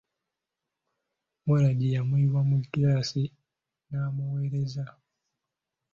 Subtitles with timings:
[1.47, 3.23] Waragi yamuyiwa mu girasi
[3.89, 4.83] n'amuweereza.